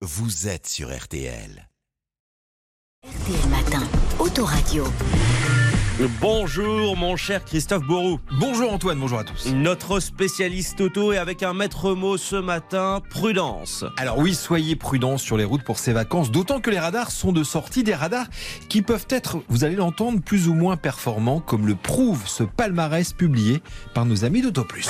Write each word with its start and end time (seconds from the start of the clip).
vous 0.00 0.46
êtes 0.46 0.68
sur 0.68 0.96
RTL. 0.96 1.68
RTL 3.04 3.48
Matin, 3.48 3.82
Autoradio. 4.20 4.84
Bonjour 6.20 6.96
mon 6.96 7.16
cher 7.16 7.44
Christophe 7.44 7.82
Bourou. 7.82 8.20
Bonjour 8.38 8.72
Antoine, 8.72 9.00
bonjour 9.00 9.18
à 9.18 9.24
tous. 9.24 9.52
Notre 9.52 9.98
spécialiste 9.98 10.80
auto 10.80 11.12
et 11.12 11.18
avec 11.18 11.42
un 11.42 11.54
maître 11.54 11.92
mot 11.92 12.16
ce 12.16 12.36
matin, 12.36 13.02
prudence. 13.10 13.84
Alors 13.96 14.18
oui, 14.18 14.32
soyez 14.32 14.76
prudents 14.76 15.18
sur 15.18 15.36
les 15.36 15.42
routes 15.42 15.64
pour 15.64 15.80
ces 15.80 15.92
vacances, 15.92 16.30
d'autant 16.30 16.60
que 16.60 16.70
les 16.70 16.78
radars 16.78 17.10
sont 17.10 17.32
de 17.32 17.42
sortie, 17.42 17.82
des 17.82 17.96
radars 17.96 18.28
qui 18.68 18.80
peuvent 18.80 19.08
être, 19.10 19.38
vous 19.48 19.64
allez 19.64 19.74
l'entendre, 19.74 20.20
plus 20.20 20.46
ou 20.46 20.54
moins 20.54 20.76
performants, 20.76 21.40
comme 21.40 21.66
le 21.66 21.74
prouve 21.74 22.28
ce 22.28 22.44
palmarès 22.44 23.12
publié 23.12 23.60
par 23.92 24.04
nos 24.04 24.24
amis 24.24 24.40
d'AutoPlus. 24.40 24.86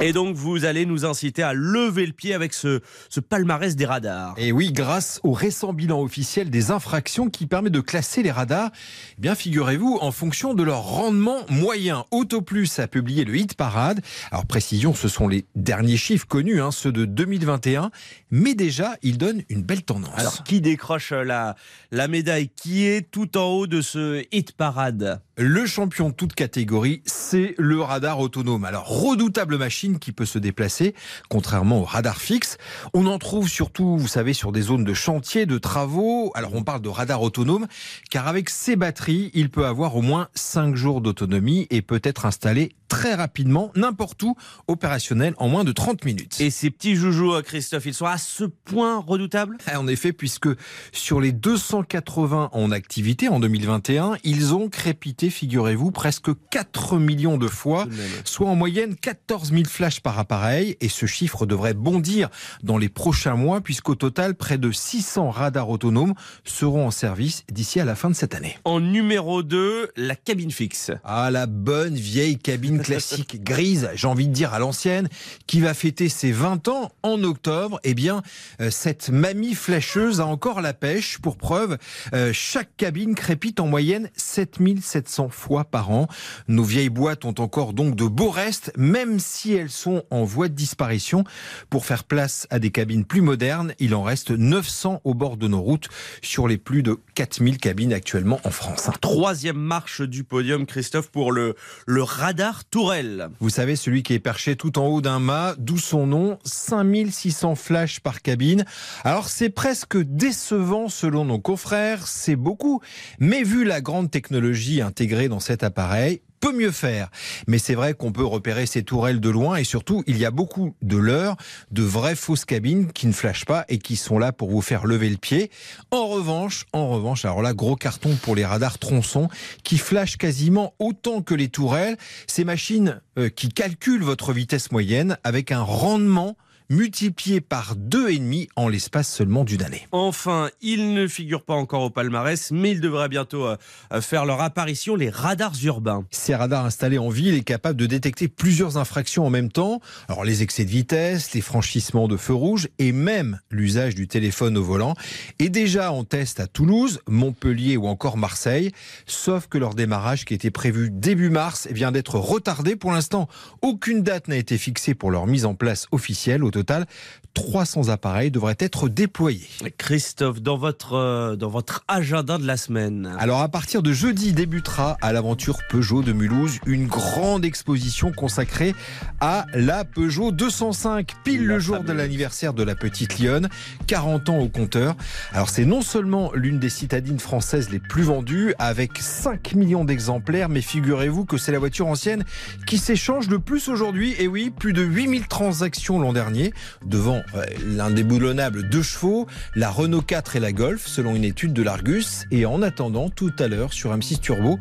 Et 0.00 0.12
donc 0.12 0.34
vous 0.34 0.64
allez 0.64 0.84
nous 0.84 1.04
inciter 1.04 1.44
à 1.44 1.52
lever 1.52 2.06
le 2.06 2.12
pied 2.12 2.34
avec 2.34 2.54
ce, 2.54 2.80
ce 3.08 3.20
palmarès 3.20 3.76
des 3.76 3.86
radars. 3.86 4.34
Et 4.36 4.50
oui, 4.50 4.72
grâce 4.72 5.20
au 5.22 5.32
récent 5.32 5.72
bilan 5.72 6.00
officiel 6.00 6.50
des 6.50 6.72
infractions 6.72 7.30
qui 7.30 7.46
permet 7.46 7.70
de 7.70 7.78
classer 7.80 8.24
les 8.24 8.32
radars, 8.32 8.70
eh 9.16 9.20
bien 9.20 9.31
figurez-vous, 9.34 9.98
en 10.00 10.12
fonction 10.12 10.54
de 10.54 10.62
leur 10.62 10.82
rendement 10.82 11.38
moyen. 11.48 12.04
AutoPlus 12.10 12.68
a 12.78 12.86
publié 12.86 13.24
le 13.24 13.36
hit 13.36 13.54
parade. 13.54 14.00
Alors 14.30 14.46
précision, 14.46 14.94
ce 14.94 15.08
sont 15.08 15.28
les 15.28 15.44
derniers 15.54 15.96
chiffres 15.96 16.26
connus, 16.26 16.60
hein, 16.60 16.70
ceux 16.70 16.92
de 16.92 17.04
2021, 17.04 17.90
mais 18.30 18.54
déjà, 18.54 18.96
ils 19.02 19.18
donnent 19.18 19.42
une 19.48 19.62
belle 19.62 19.82
tendance. 19.82 20.18
Alors 20.18 20.42
qui 20.44 20.60
décroche 20.60 21.12
la, 21.12 21.56
la 21.90 22.08
médaille? 22.08 22.48
Qui 22.48 22.86
est 22.86 23.10
tout 23.10 23.36
en 23.36 23.46
haut 23.46 23.66
de 23.66 23.80
ce 23.80 24.24
hit 24.32 24.52
parade? 24.52 25.22
Le 25.42 25.66
champion 25.66 26.08
de 26.08 26.14
toute 26.14 26.34
catégorie, 26.34 27.02
c'est 27.04 27.54
le 27.58 27.80
radar 27.80 28.20
autonome. 28.20 28.64
Alors, 28.64 28.86
redoutable 28.86 29.58
machine 29.58 29.98
qui 29.98 30.12
peut 30.12 30.24
se 30.24 30.38
déplacer, 30.38 30.94
contrairement 31.28 31.80
au 31.80 31.84
radar 31.84 32.20
fixe. 32.20 32.58
On 32.94 33.06
en 33.06 33.18
trouve 33.18 33.48
surtout, 33.48 33.96
vous 33.96 34.08
savez, 34.08 34.34
sur 34.34 34.52
des 34.52 34.62
zones 34.62 34.84
de 34.84 34.94
chantier, 34.94 35.46
de 35.46 35.58
travaux. 35.58 36.30
Alors, 36.34 36.54
on 36.54 36.62
parle 36.62 36.80
de 36.80 36.88
radar 36.88 37.22
autonome, 37.22 37.66
car 38.10 38.28
avec 38.28 38.50
ses 38.50 38.76
batteries, 38.76 39.30
il 39.34 39.50
peut 39.50 39.66
avoir 39.66 39.96
au 39.96 40.02
moins 40.02 40.28
5 40.34 40.76
jours 40.76 41.00
d'autonomie 41.00 41.66
et 41.70 41.82
peut 41.82 42.00
être 42.04 42.24
installé 42.24 42.72
très 42.92 43.14
rapidement, 43.14 43.72
n'importe 43.74 44.22
où, 44.22 44.36
opérationnel 44.68 45.32
en 45.38 45.48
moins 45.48 45.64
de 45.64 45.72
30 45.72 46.04
minutes. 46.04 46.38
Et 46.42 46.50
ces 46.50 46.68
petits 46.68 46.94
joujoux, 46.94 47.40
Christophe, 47.42 47.86
ils 47.86 47.94
sont 47.94 48.04
à 48.04 48.18
ce 48.18 48.44
point 48.44 48.98
redoutables? 48.98 49.56
Ah, 49.66 49.80
En 49.80 49.86
effet, 49.88 50.12
puisque 50.12 50.50
sur 50.92 51.18
les 51.18 51.32
280 51.32 52.50
en 52.52 52.70
activité 52.70 53.30
en 53.30 53.40
2021, 53.40 54.18
ils 54.24 54.54
ont 54.54 54.68
crépité, 54.68 55.30
figurez-vous, 55.30 55.90
presque 55.90 56.32
4 56.50 56.98
millions 56.98 57.38
de 57.38 57.48
fois, 57.48 57.86
soit 58.24 58.50
en 58.50 58.56
moyenne 58.56 58.94
14 58.94 59.52
000 59.52 59.64
flashs 59.64 60.00
par 60.00 60.18
appareil. 60.18 60.76
Et 60.82 60.90
ce 60.90 61.06
chiffre 61.06 61.46
devrait 61.46 61.72
bondir 61.72 62.28
dans 62.62 62.76
les 62.76 62.90
prochains 62.90 63.36
mois, 63.36 63.62
puisqu'au 63.62 63.94
total, 63.94 64.34
près 64.34 64.58
de 64.58 64.70
600 64.70 65.30
radars 65.30 65.70
autonomes 65.70 66.12
seront 66.44 66.88
en 66.88 66.90
service 66.90 67.44
d'ici 67.50 67.80
à 67.80 67.86
la 67.86 67.94
fin 67.94 68.10
de 68.10 68.14
cette 68.14 68.34
année. 68.34 68.58
En 68.66 68.80
numéro 68.80 69.42
2, 69.42 69.92
la 69.96 70.14
cabine 70.14 70.50
fixe. 70.50 70.90
Ah, 71.04 71.30
la 71.30 71.46
bonne 71.46 71.94
vieille 71.94 72.36
cabine 72.36 72.81
classique 72.84 73.42
grise, 73.42 73.90
j'ai 73.94 74.06
envie 74.06 74.28
de 74.28 74.32
dire 74.32 74.54
à 74.54 74.58
l'ancienne, 74.58 75.08
qui 75.46 75.60
va 75.60 75.74
fêter 75.74 76.08
ses 76.08 76.32
20 76.32 76.68
ans 76.68 76.92
en 77.02 77.22
octobre, 77.22 77.80
eh 77.84 77.94
bien, 77.94 78.22
euh, 78.60 78.70
cette 78.70 79.10
mamie 79.10 79.54
flasheuse 79.54 80.20
a 80.20 80.26
encore 80.26 80.60
la 80.60 80.74
pêche. 80.74 81.18
Pour 81.18 81.36
preuve, 81.36 81.78
euh, 82.14 82.32
chaque 82.32 82.76
cabine 82.76 83.14
crépite 83.14 83.60
en 83.60 83.66
moyenne 83.66 84.10
7700 84.16 85.28
fois 85.28 85.64
par 85.64 85.90
an. 85.90 86.08
Nos 86.48 86.64
vieilles 86.64 86.88
boîtes 86.88 87.24
ont 87.24 87.34
encore 87.38 87.72
donc 87.72 87.94
de 87.96 88.06
beaux 88.06 88.30
restes, 88.30 88.72
même 88.76 89.18
si 89.18 89.54
elles 89.54 89.70
sont 89.70 90.02
en 90.10 90.24
voie 90.24 90.48
de 90.48 90.54
disparition. 90.54 91.24
Pour 91.70 91.86
faire 91.86 92.04
place 92.04 92.46
à 92.50 92.58
des 92.58 92.70
cabines 92.70 93.04
plus 93.04 93.20
modernes, 93.20 93.74
il 93.78 93.94
en 93.94 94.02
reste 94.02 94.30
900 94.30 95.00
au 95.04 95.14
bord 95.14 95.36
de 95.36 95.48
nos 95.48 95.60
routes 95.60 95.88
sur 96.22 96.48
les 96.48 96.58
plus 96.58 96.82
de 96.82 96.98
4000 97.14 97.58
cabines 97.58 97.92
actuellement 97.92 98.40
en 98.44 98.50
France. 98.50 98.90
Troisième 99.00 99.56
marche 99.56 100.02
du 100.02 100.24
podium, 100.24 100.66
Christophe, 100.66 101.10
pour 101.10 101.32
le, 101.32 101.54
le 101.86 102.02
radar 102.02 102.61
Tourelle. 102.70 103.28
Vous 103.40 103.50
savez, 103.50 103.76
celui 103.76 104.02
qui 104.02 104.14
est 104.14 104.18
perché 104.18 104.56
tout 104.56 104.78
en 104.78 104.86
haut 104.86 105.00
d'un 105.00 105.18
mât, 105.18 105.54
d'où 105.58 105.78
son 105.78 106.06
nom, 106.06 106.38
5600 106.44 107.54
flashs 107.54 108.00
par 108.00 108.22
cabine. 108.22 108.64
Alors 109.04 109.28
c'est 109.28 109.50
presque 109.50 109.96
décevant 109.96 110.88
selon 110.88 111.24
nos 111.24 111.38
confrères, 111.38 112.06
c'est 112.06 112.36
beaucoup, 112.36 112.80
mais 113.18 113.42
vu 113.42 113.64
la 113.64 113.80
grande 113.80 114.10
technologie 114.10 114.80
intégrée 114.80 115.28
dans 115.28 115.40
cet 115.40 115.62
appareil, 115.62 116.22
peut 116.42 116.52
mieux 116.52 116.72
faire. 116.72 117.08
Mais 117.46 117.58
c'est 117.58 117.76
vrai 117.76 117.94
qu'on 117.94 118.10
peut 118.10 118.24
repérer 118.24 118.66
ces 118.66 118.82
tourelles 118.82 119.20
de 119.20 119.30
loin 119.30 119.56
et 119.56 119.64
surtout, 119.64 120.02
il 120.08 120.18
y 120.18 120.26
a 120.26 120.32
beaucoup 120.32 120.74
de 120.82 120.96
leurres, 120.96 121.36
de 121.70 121.82
vraies 121.84 122.16
fausses 122.16 122.44
cabines 122.44 122.92
qui 122.92 123.06
ne 123.06 123.12
flashent 123.12 123.44
pas 123.44 123.64
et 123.68 123.78
qui 123.78 123.96
sont 123.96 124.18
là 124.18 124.32
pour 124.32 124.50
vous 124.50 124.60
faire 124.60 124.84
lever 124.84 125.08
le 125.08 125.16
pied. 125.16 125.52
En 125.92 126.08
revanche, 126.08 126.66
en 126.72 126.88
revanche, 126.88 127.24
alors 127.24 127.42
là, 127.42 127.54
gros 127.54 127.76
carton 127.76 128.16
pour 128.16 128.34
les 128.34 128.44
radars 128.44 128.78
tronçons 128.78 129.28
qui 129.62 129.78
flashent 129.78 130.16
quasiment 130.16 130.74
autant 130.80 131.22
que 131.22 131.34
les 131.34 131.48
tourelles. 131.48 131.96
Ces 132.26 132.44
machines 132.44 133.00
euh, 133.18 133.28
qui 133.28 133.48
calculent 133.48 134.02
votre 134.02 134.32
vitesse 134.32 134.72
moyenne 134.72 135.16
avec 135.22 135.52
un 135.52 135.62
rendement 135.62 136.36
multiplié 136.72 137.40
par 137.42 137.76
deux 137.76 138.08
et 138.08 138.18
demi 138.18 138.48
en 138.56 138.66
l'espace 138.66 139.12
seulement 139.12 139.44
d'une 139.44 139.62
année. 139.62 139.86
Enfin, 139.92 140.48
il 140.62 140.94
ne 140.94 141.06
figure 141.06 141.44
pas 141.44 141.54
encore 141.54 141.82
au 141.82 141.90
palmarès, 141.90 142.50
mais 142.50 142.70
il 142.70 142.80
devrait 142.80 143.10
bientôt 143.10 143.46
euh, 143.46 143.56
faire 144.00 144.24
leur 144.24 144.40
apparition, 144.40 144.96
les 144.96 145.10
radars 145.10 145.52
urbains. 145.62 146.04
Ces 146.10 146.34
radars 146.34 146.64
installés 146.64 146.98
en 146.98 147.10
ville 147.10 147.34
est 147.34 147.44
capable 147.44 147.78
de 147.78 147.86
détecter 147.86 148.26
plusieurs 148.26 148.78
infractions 148.78 149.26
en 149.26 149.30
même 149.30 149.52
temps. 149.52 149.80
Alors 150.08 150.24
les 150.24 150.42
excès 150.42 150.64
de 150.64 150.70
vitesse, 150.70 151.34
les 151.34 151.42
franchissements 151.42 152.08
de 152.08 152.16
feux 152.16 152.34
rouges 152.34 152.68
et 152.78 152.92
même 152.92 153.38
l'usage 153.50 153.94
du 153.94 154.08
téléphone 154.08 154.56
au 154.56 154.62
volant 154.62 154.94
est 155.38 155.50
déjà 155.50 155.92
en 155.92 156.04
test 156.04 156.40
à 156.40 156.46
Toulouse, 156.46 157.00
Montpellier 157.06 157.76
ou 157.76 157.86
encore 157.86 158.16
Marseille. 158.16 158.72
Sauf 159.06 159.46
que 159.46 159.58
leur 159.58 159.74
démarrage 159.74 160.24
qui 160.24 160.32
était 160.32 160.50
prévu 160.50 160.88
début 160.90 161.28
mars 161.28 161.68
vient 161.70 161.92
d'être 161.92 162.18
retardé. 162.18 162.76
Pour 162.76 162.92
l'instant, 162.92 163.28
aucune 163.60 164.02
date 164.02 164.28
n'a 164.28 164.36
été 164.36 164.56
fixée 164.56 164.94
pour 164.94 165.10
leur 165.10 165.26
mise 165.26 165.44
en 165.44 165.54
place 165.54 165.86
officielle. 165.92 166.44
Au 166.44 166.50
total, 166.62 166.86
300 167.34 167.88
appareils 167.88 168.30
devraient 168.30 168.56
être 168.58 168.88
déployés. 168.88 169.48
Christophe, 169.78 170.40
dans 170.40 170.56
votre, 170.56 170.94
euh, 170.94 171.34
dans 171.34 171.48
votre 171.48 171.82
agenda 171.88 172.38
de 172.38 172.46
la 172.46 172.56
semaine. 172.56 173.16
Alors 173.18 173.40
à 173.40 173.48
partir 173.48 173.82
de 173.82 173.92
jeudi 173.92 174.32
débutera 174.32 174.96
à 175.00 175.12
l'aventure 175.12 175.58
Peugeot 175.68 176.02
de 176.02 176.12
Mulhouse 176.12 176.58
une 176.66 176.86
grande 176.86 177.44
exposition 177.44 178.12
consacrée 178.12 178.74
à 179.20 179.46
la 179.54 179.84
Peugeot 179.84 180.30
205, 180.30 181.14
pile 181.24 181.44
le 181.44 181.58
jour 181.58 181.80
de 181.80 181.92
l'anniversaire 181.92 182.54
de 182.54 182.62
la 182.62 182.74
petite 182.74 183.18
Lyonne, 183.18 183.48
40 183.86 184.28
ans 184.28 184.38
au 184.38 184.48
compteur. 184.48 184.94
Alors 185.32 185.48
c'est 185.48 185.64
non 185.64 185.82
seulement 185.82 186.30
l'une 186.34 186.58
des 186.58 186.70
citadines 186.70 187.18
françaises 187.18 187.70
les 187.70 187.80
plus 187.80 188.02
vendues 188.02 188.54
avec 188.58 188.98
5 188.98 189.54
millions 189.54 189.84
d'exemplaires, 189.84 190.48
mais 190.48 190.62
figurez-vous 190.62 191.24
que 191.24 191.38
c'est 191.38 191.52
la 191.52 191.58
voiture 191.58 191.86
ancienne 191.86 192.24
qui 192.66 192.78
s'échange 192.78 193.28
le 193.28 193.38
plus 193.38 193.68
aujourd'hui. 193.68 194.14
Et 194.18 194.28
oui, 194.28 194.50
plus 194.50 194.72
de 194.72 194.82
8000 194.82 195.26
transactions 195.28 195.98
l'an 195.98 196.12
dernier 196.12 196.41
devant 196.84 197.22
euh, 197.34 197.44
l'indéboulonnable 197.64 198.68
deux 198.68 198.82
chevaux, 198.82 199.26
la 199.54 199.70
Renault 199.70 200.02
4 200.02 200.36
et 200.36 200.40
la 200.40 200.52
Golf, 200.52 200.86
selon 200.86 201.14
une 201.14 201.24
étude 201.24 201.52
de 201.52 201.62
l'Argus. 201.62 202.24
Et 202.30 202.46
en 202.46 202.62
attendant, 202.62 203.08
tout 203.08 203.32
à 203.38 203.48
l'heure 203.48 203.72
sur 203.72 203.96
M6 203.96 204.20
Turbo, 204.20 204.58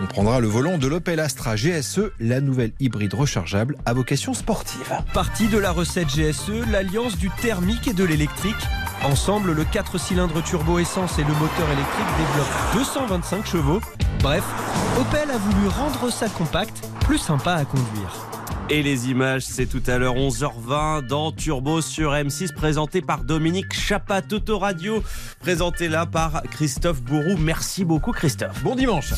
on 0.00 0.06
prendra 0.06 0.40
le 0.40 0.48
volant 0.48 0.78
de 0.78 0.86
l'Opel 0.86 1.20
Astra 1.20 1.56
GSE, 1.56 2.10
la 2.20 2.40
nouvelle 2.40 2.72
hybride 2.80 3.14
rechargeable 3.14 3.76
à 3.84 3.92
vocation 3.92 4.34
sportive. 4.34 4.92
Partie 5.12 5.48
de 5.48 5.58
la 5.58 5.70
recette 5.70 6.08
GSE, 6.08 6.70
l'alliance 6.70 7.16
du 7.16 7.30
thermique 7.30 7.88
et 7.88 7.92
de 7.92 8.04
l'électrique. 8.04 8.54
Ensemble, 9.04 9.52
le 9.52 9.64
4 9.64 9.98
cylindres 9.98 10.42
turbo 10.42 10.78
essence 10.78 11.18
et 11.18 11.22
le 11.22 11.32
moteur 11.34 11.70
électrique 11.70 12.06
développent 12.18 12.74
225 12.74 13.46
chevaux. 13.46 13.80
Bref, 14.22 14.44
Opel 14.98 15.30
a 15.30 15.38
voulu 15.38 15.68
rendre 15.68 16.10
ça 16.10 16.28
compact, 16.28 16.84
plus 17.00 17.18
sympa 17.18 17.54
à 17.54 17.64
conduire. 17.64 18.28
Et 18.70 18.82
les 18.82 19.08
images, 19.08 19.46
c'est 19.46 19.64
tout 19.64 19.82
à 19.86 19.96
l'heure 19.96 20.16
11h20 20.16 21.06
dans 21.06 21.32
Turbo 21.32 21.80
sur 21.80 22.12
M6, 22.12 22.52
présenté 22.52 23.00
par 23.00 23.24
Dominique 23.24 23.72
Chapat, 23.72 24.20
Radio, 24.48 25.02
présenté 25.40 25.88
là 25.88 26.04
par 26.04 26.42
Christophe 26.50 27.00
Bourou. 27.00 27.38
Merci 27.38 27.86
beaucoup 27.86 28.12
Christophe. 28.12 28.62
Bon 28.62 28.74
dimanche. 28.74 29.14